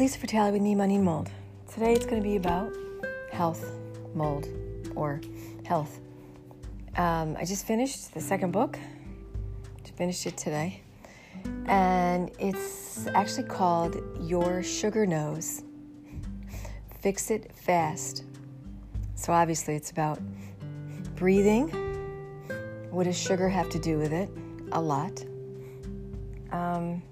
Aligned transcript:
Lisa 0.00 0.18
Fratelli 0.18 0.52
with 0.52 0.78
Money 0.78 0.96
Mold. 0.96 1.30
Today 1.70 1.92
it's 1.92 2.06
going 2.06 2.22
to 2.22 2.26
be 2.26 2.36
about 2.36 2.72
health, 3.30 3.62
mold, 4.14 4.48
or 4.96 5.20
health. 5.66 6.00
Um, 6.96 7.36
I 7.38 7.44
just 7.44 7.66
finished 7.66 8.14
the 8.14 8.20
second 8.22 8.50
book. 8.50 8.78
Finished 9.96 10.24
it 10.24 10.38
today, 10.38 10.80
and 11.66 12.30
it's 12.38 13.08
actually 13.08 13.46
called 13.46 13.98
Your 14.22 14.62
Sugar 14.62 15.04
Nose. 15.04 15.64
Fix 17.02 17.30
it 17.30 17.52
fast. 17.54 18.24
So 19.16 19.34
obviously 19.34 19.74
it's 19.74 19.90
about 19.90 20.18
breathing. 21.14 21.68
What 22.90 23.04
does 23.04 23.18
sugar 23.20 23.50
have 23.50 23.68
to 23.68 23.78
do 23.78 23.98
with 23.98 24.14
it? 24.14 24.30
A 24.72 24.80
lot. 24.80 25.22
Um, 26.52 27.02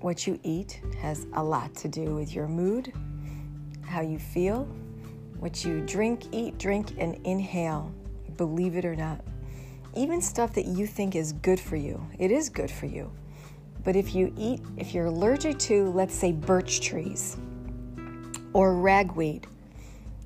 what 0.00 0.26
you 0.26 0.38
eat 0.42 0.80
has 1.00 1.26
a 1.34 1.42
lot 1.42 1.74
to 1.76 1.88
do 1.88 2.14
with 2.14 2.34
your 2.34 2.48
mood, 2.48 2.92
how 3.86 4.00
you 4.00 4.18
feel, 4.18 4.64
what 5.38 5.64
you 5.64 5.80
drink, 5.82 6.24
eat, 6.32 6.58
drink, 6.58 6.92
and 6.98 7.18
inhale, 7.26 7.92
believe 8.36 8.76
it 8.76 8.84
or 8.84 8.96
not. 8.96 9.20
Even 9.94 10.20
stuff 10.22 10.54
that 10.54 10.66
you 10.66 10.86
think 10.86 11.14
is 11.14 11.32
good 11.32 11.58
for 11.60 11.76
you, 11.76 12.04
it 12.18 12.30
is 12.30 12.48
good 12.48 12.70
for 12.70 12.86
you. 12.86 13.10
But 13.84 13.96
if 13.96 14.14
you 14.14 14.32
eat, 14.36 14.60
if 14.76 14.94
you're 14.94 15.06
allergic 15.06 15.58
to, 15.60 15.90
let's 15.90 16.14
say, 16.14 16.32
birch 16.32 16.80
trees 16.80 17.36
or 18.52 18.74
ragweed, 18.74 19.46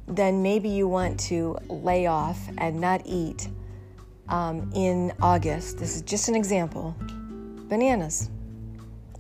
then 0.07 0.43
maybe 0.43 0.69
you 0.69 0.87
want 0.87 1.19
to 1.19 1.57
lay 1.69 2.07
off 2.07 2.39
and 2.59 2.81
not 2.81 3.03
eat 3.05 3.49
um, 4.29 4.71
in 4.75 5.13
August. 5.23 5.79
This 5.79 5.97
is 5.97 6.03
just 6.03 6.29
an 6.29 6.35
example 6.35 6.95
bananas 7.69 8.29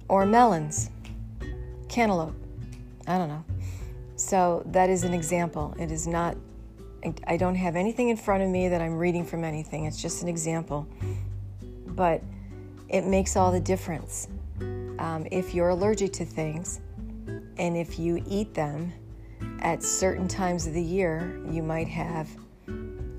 or 0.09 0.27
melons, 0.27 0.91
cantaloupe. 1.89 2.35
I 3.07 3.19
don't 3.19 3.29
know. 3.29 3.45
So 4.17 4.63
that 4.67 4.91
is 4.91 5.05
an 5.05 5.13
example. 5.13 5.75
It 5.79 5.91
is 5.91 6.07
not, 6.07 6.37
I 7.27 7.37
don't 7.37 7.55
have 7.55 7.77
anything 7.77 8.09
in 8.09 8.17
front 8.17 8.43
of 8.43 8.49
me 8.49 8.69
that 8.69 8.81
I'm 8.81 8.97
reading 8.97 9.25
from 9.25 9.45
anything. 9.45 9.85
It's 9.85 10.01
just 10.01 10.23
an 10.23 10.29
example. 10.29 10.87
But 11.87 12.23
it 12.89 13.05
makes 13.05 13.37
all 13.37 13.53
the 13.53 13.61
difference. 13.61 14.29
Um, 14.61 15.27
if 15.31 15.55
you're 15.55 15.71
allergic 15.71 16.13
to 16.15 16.25
things 16.25 16.81
and 17.59 17.77
if 17.77 17.99
you 17.99 18.23
eat 18.27 18.55
them 18.55 18.93
at 19.61 19.83
certain 19.83 20.29
times 20.29 20.67
of 20.67 20.75
the 20.75 20.83
year, 20.83 21.41
you 21.51 21.63
might 21.63 21.89
have 21.89 22.29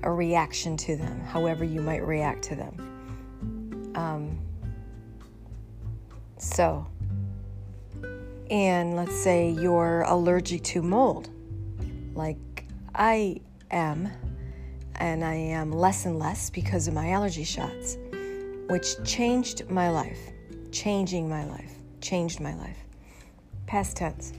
a 0.02 0.10
reaction 0.10 0.76
to 0.76 0.96
them, 0.96 1.20
however, 1.20 1.64
you 1.64 1.80
might 1.80 2.06
react 2.06 2.42
to 2.44 2.54
them. 2.54 3.92
Um, 3.96 4.38
so, 6.38 6.86
and 8.50 8.94
let's 8.94 9.14
say 9.14 9.50
you're 9.50 10.02
allergic 10.02 10.62
to 10.64 10.82
mold, 10.82 11.30
like 12.14 12.38
I 12.94 13.40
am, 13.70 14.10
and 14.96 15.24
I 15.24 15.34
am 15.34 15.72
less 15.72 16.04
and 16.04 16.18
less 16.18 16.50
because 16.50 16.88
of 16.88 16.94
my 16.94 17.10
allergy 17.10 17.44
shots, 17.44 17.96
which 18.68 19.02
changed 19.04 19.68
my 19.70 19.90
life, 19.90 20.18
changing 20.72 21.28
my 21.28 21.44
life, 21.46 21.72
changed 22.00 22.40
my 22.40 22.54
life. 22.54 22.78
Past 23.66 23.96
tense. 23.96 24.32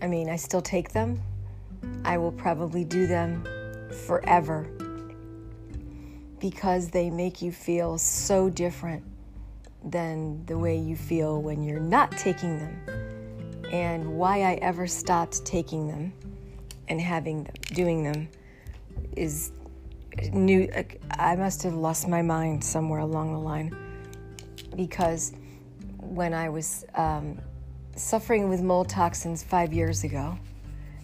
I 0.00 0.06
mean, 0.06 0.28
I 0.28 0.36
still 0.36 0.62
take 0.62 0.92
them. 0.92 1.20
I 2.04 2.18
will 2.18 2.32
probably 2.32 2.84
do 2.84 3.06
them 3.06 3.44
forever 4.06 4.68
because 6.38 6.90
they 6.90 7.10
make 7.10 7.42
you 7.42 7.50
feel 7.50 7.98
so 7.98 8.48
different 8.48 9.02
than 9.84 10.44
the 10.46 10.58
way 10.58 10.76
you 10.76 10.96
feel 10.96 11.40
when 11.40 11.62
you're 11.62 11.80
not 11.80 12.12
taking 12.12 12.58
them. 12.58 13.64
And 13.72 14.16
why 14.16 14.42
I 14.42 14.54
ever 14.54 14.86
stopped 14.86 15.44
taking 15.44 15.88
them 15.88 16.12
and 16.88 17.00
having 17.00 17.44
them, 17.44 17.54
doing 17.74 18.02
them 18.02 18.28
is 19.16 19.52
new. 20.32 20.68
I 21.10 21.36
must 21.36 21.62
have 21.62 21.74
lost 21.74 22.08
my 22.08 22.22
mind 22.22 22.64
somewhere 22.64 23.00
along 23.00 23.32
the 23.32 23.38
line 23.38 23.76
because 24.74 25.32
when 25.98 26.32
I 26.32 26.48
was 26.48 26.84
um, 26.94 27.38
suffering 27.94 28.48
with 28.48 28.62
mold 28.62 28.88
toxins 28.88 29.42
five 29.42 29.72
years 29.72 30.04
ago, 30.04 30.38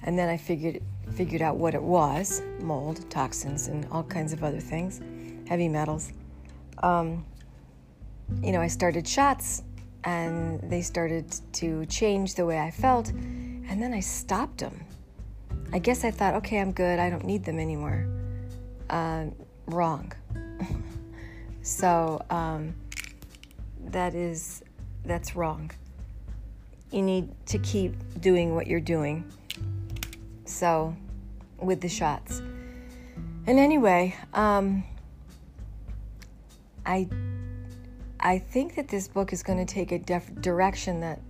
and 0.05 0.19
then 0.19 0.29
I 0.29 0.37
figured 0.37 0.83
figured 1.13 1.43
out 1.43 1.57
what 1.57 1.75
it 1.75 1.83
was 1.83 2.43
mold 2.61 3.09
toxins 3.11 3.69
and 3.69 3.87
all 3.91 4.03
kinds 4.03 4.33
of 4.33 4.43
other 4.43 4.61
things 4.61 5.01
heavy 5.47 5.69
metals 5.69 6.13
um, 6.83 7.25
you 8.43 8.53
know, 8.53 8.61
I 8.61 8.69
started 8.69 9.07
shots 9.07 9.63
and 10.05 10.61
they 10.71 10.83
started 10.83 11.35
to 11.55 11.87
change 11.87 12.35
the 12.35 12.47
way 12.47 12.59
I 12.59 12.71
felt. 12.71 13.11
And 13.11 13.83
then 13.83 13.95
I 13.95 14.01
stopped 14.01 14.59
them. 14.59 14.85
I 15.73 15.79
guess 15.79 16.05
I 16.05 16.11
thought, 16.11 16.35
okay, 16.35 16.61
I'm 16.61 16.73
good. 16.73 16.99
I 16.99 17.11
don't 17.11 17.25
need 17.25 17.45
them 17.45 17.59
anymore. 17.59 18.07
Uh, 18.91 19.27
wrong. 19.67 20.13
so 21.63 22.25
um, 22.31 22.75
that 23.87 24.15
is 24.15 24.63
that's 25.05 25.35
wrong. 25.35 25.71
You 26.91 27.03
need 27.03 27.29
to 27.47 27.59
keep 27.59 27.95
doing 28.21 28.55
what 28.55 28.67
you're 28.67 28.81
doing. 28.81 29.25
So, 30.45 30.95
with 31.59 31.81
the 31.81 31.89
shots. 31.89 32.41
And 33.47 33.59
anyway, 33.59 34.15
um, 34.33 34.85
I 36.87 37.09
I 38.25 38.39
think 38.39 38.75
that 38.77 38.89
this 38.89 39.07
book 39.07 39.35
is 39.35 39.43
going 39.43 39.65
to 39.65 39.71
take 39.71 39.93
a 39.93 39.99
def- 39.99 40.35
direction 40.41 40.99
that 41.01 41.21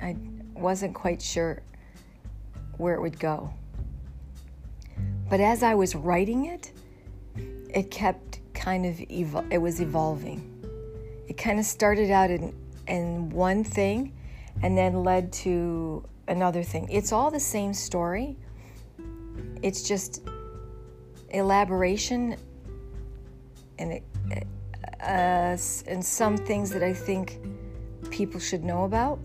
I 0.00 0.16
wasn't 0.52 0.94
quite 0.94 1.22
sure 1.22 1.62
where 2.76 2.94
it 2.94 3.00
would 3.00 3.20
go. 3.20 3.54
But 5.28 5.38
as 5.38 5.62
I 5.62 5.74
was 5.76 5.94
writing 5.94 6.46
it, 6.46 6.72
it 7.72 7.92
kept 7.92 8.40
kind 8.52 8.84
of 8.84 8.96
evol- 8.96 9.46
it 9.52 9.58
was 9.58 9.80
evolving. 9.80 10.44
It 11.28 11.36
kind 11.36 11.60
of 11.60 11.64
started 11.64 12.10
out 12.10 12.30
in 12.32 12.52
in 12.88 13.30
one 13.30 13.62
thing 13.62 14.12
and 14.64 14.76
then 14.76 15.04
led 15.04 15.32
to 15.32 16.04
another 16.26 16.64
thing. 16.64 16.88
It's 16.90 17.12
all 17.12 17.30
the 17.30 17.38
same 17.38 17.72
story. 17.72 18.36
It's 19.62 19.82
just 19.82 20.22
elaboration 21.28 22.34
and 23.78 23.92
it, 23.92 24.02
uh, 25.02 25.56
and 25.86 26.04
some 26.04 26.36
things 26.36 26.70
that 26.70 26.82
I 26.82 26.92
think 26.92 27.38
people 28.10 28.40
should 28.40 28.64
know 28.64 28.84
about. 28.84 29.18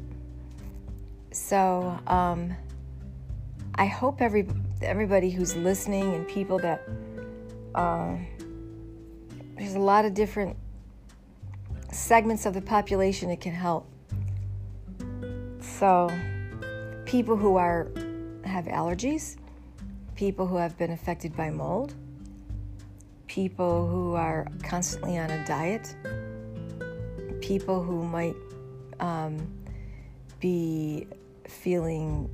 So 1.31 1.99
um, 2.07 2.55
I 3.75 3.85
hope 3.85 4.21
every 4.21 4.47
everybody 4.81 5.29
who's 5.29 5.55
listening 5.55 6.13
and 6.13 6.27
people 6.27 6.59
that 6.59 6.87
uh, 7.73 8.15
there's 9.57 9.75
a 9.75 9.79
lot 9.79 10.05
of 10.05 10.13
different 10.13 10.55
segments 11.91 12.45
of 12.45 12.53
the 12.53 12.61
population 12.61 13.29
it 13.29 13.41
can 13.41 13.53
help. 13.53 13.89
So 15.59 16.09
people 17.05 17.35
who 17.35 17.57
are 17.57 17.87
have 18.45 18.65
allergies, 18.65 19.37
people 20.15 20.45
who 20.47 20.55
have 20.55 20.77
been 20.77 20.91
affected 20.91 21.35
by 21.35 21.49
mold 21.49 21.95
people 23.35 23.85
who 23.85 24.13
are 24.13 24.47
constantly 24.63 25.17
on 25.17 25.29
a 25.29 25.45
diet, 25.45 25.93
people 27.41 27.83
who 27.83 28.05
might 28.05 28.35
um, 29.01 29.37
be 30.39 31.05
feeling, 31.45 32.29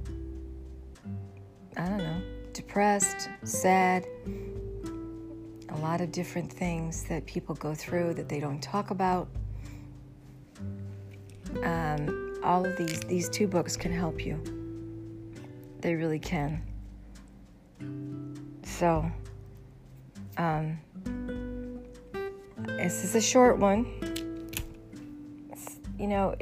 I 1.75 1.89
don't 1.89 1.97
know, 1.97 2.21
depressed, 2.53 3.29
sad, 3.43 4.05
a 5.69 5.77
lot 5.79 6.01
of 6.01 6.11
different 6.11 6.53
things 6.53 7.03
that 7.05 7.25
people 7.25 7.55
go 7.55 7.73
through 7.73 8.13
that 8.13 8.29
they 8.29 8.39
don't 8.39 8.61
talk 8.61 8.91
about. 8.91 9.27
Um, 11.63 12.37
all 12.43 12.63
of 12.63 12.77
these 12.77 12.99
these 13.01 13.27
two 13.27 13.47
books 13.47 13.75
can 13.75 13.91
help 13.91 14.23
you. 14.23 14.39
They 15.79 15.95
really 15.95 16.19
can. 16.19 16.61
So, 18.63 19.11
um, 20.41 20.79
this 22.65 23.03
is 23.03 23.15
a 23.15 23.21
short 23.21 23.59
one. 23.59 23.85
You 25.99 26.07
know, 26.07 26.35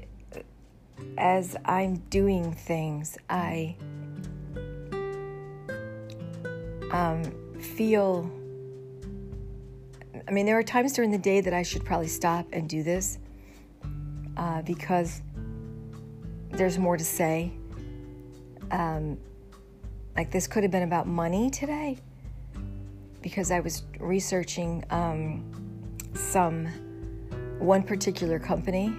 as 1.18 1.58
I'm 1.66 1.98
doing 2.10 2.54
things, 2.54 3.18
I 3.30 3.76
um, 6.92 7.24
feel. 7.60 8.32
I 10.28 10.32
mean, 10.32 10.46
there 10.46 10.58
are 10.58 10.64
times 10.64 10.94
during 10.94 11.12
the 11.12 11.18
day 11.18 11.42
that 11.42 11.54
I 11.54 11.64
should 11.64 11.84
probably 11.84 12.08
stop 12.08 12.46
and 12.54 12.70
do 12.70 12.84
this 12.84 13.18
uh, 14.38 14.62
because 14.62 15.22
there's 16.52 16.78
more 16.78 16.96
to 16.96 17.06
say. 17.06 17.52
Um, 18.72 19.18
like, 20.16 20.32
this 20.32 20.48
could 20.48 20.64
have 20.64 20.72
been 20.72 20.84
about 20.84 21.08
money 21.08 21.50
today 21.50 21.98
because 23.22 23.52
I 23.52 23.60
was 23.60 23.84
researching 24.00 24.84
um, 24.90 25.44
some 26.14 26.68
one 27.60 27.84
particular 27.84 28.40
company 28.40 28.94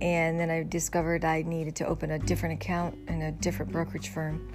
and 0.00 0.38
then 0.38 0.50
I 0.50 0.62
discovered 0.64 1.24
I 1.24 1.42
needed 1.42 1.74
to 1.76 1.86
open 1.86 2.12
a 2.12 2.18
different 2.18 2.60
account 2.60 2.96
in 3.08 3.22
a 3.22 3.32
different 3.32 3.72
brokerage 3.72 4.08
firm 4.08 4.48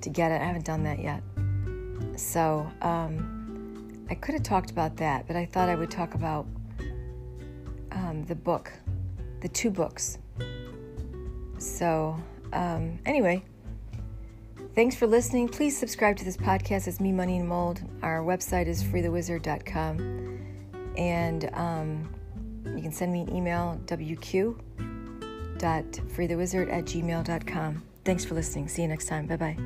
to 0.00 0.10
get 0.10 0.30
it. 0.30 0.40
I 0.40 0.44
haven't 0.44 0.64
done 0.64 0.84
that 0.84 1.00
yet. 1.00 1.22
So 2.16 2.70
um, 2.82 4.06
I 4.10 4.14
could 4.14 4.34
have 4.34 4.42
talked 4.42 4.70
about 4.70 4.96
that, 4.98 5.26
but 5.26 5.36
I 5.36 5.46
thought 5.46 5.68
I 5.68 5.74
would 5.74 5.90
talk 5.90 6.14
about 6.14 6.46
um, 7.92 8.24
the 8.26 8.34
book, 8.34 8.72
the 9.40 9.48
two 9.48 9.70
books. 9.70 10.18
So, 11.58 12.16
um, 12.52 12.98
anyway, 13.06 13.44
thanks 14.74 14.96
for 14.96 15.06
listening. 15.06 15.48
Please 15.48 15.78
subscribe 15.78 16.16
to 16.16 16.24
this 16.24 16.36
podcast. 16.36 16.88
It's 16.88 16.98
Me, 17.00 17.12
Money, 17.12 17.38
and 17.38 17.48
Mold. 17.48 17.80
Our 18.02 18.20
website 18.20 18.66
is 18.66 18.82
freethewizard.com. 18.82 20.38
And 20.96 21.50
um, 21.54 22.08
you 22.66 22.82
can 22.82 22.92
send 22.92 23.12
me 23.12 23.22
an 23.22 23.34
email, 23.34 23.80
wq.freethewizard 23.86 26.72
at 26.72 26.84
gmail.com. 26.84 27.82
Thanks 28.04 28.24
for 28.24 28.34
listening. 28.34 28.68
See 28.68 28.82
you 28.82 28.88
next 28.88 29.06
time. 29.06 29.26
Bye 29.26 29.36
bye. 29.36 29.56